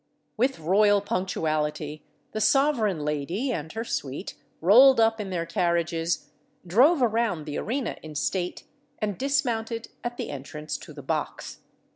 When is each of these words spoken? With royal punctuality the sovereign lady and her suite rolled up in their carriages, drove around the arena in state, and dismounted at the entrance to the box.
With 0.35 0.57
royal 0.57 0.99
punctuality 0.99 2.03
the 2.31 2.41
sovereign 2.41 3.05
lady 3.05 3.51
and 3.51 3.71
her 3.73 3.83
suite 3.83 4.33
rolled 4.59 4.99
up 4.99 5.21
in 5.21 5.29
their 5.29 5.45
carriages, 5.45 6.27
drove 6.65 7.03
around 7.03 7.45
the 7.45 7.59
arena 7.59 7.97
in 8.01 8.15
state, 8.15 8.63
and 8.97 9.15
dismounted 9.15 9.89
at 10.03 10.17
the 10.17 10.31
entrance 10.31 10.79
to 10.79 10.91
the 10.91 11.03
box. 11.03 11.59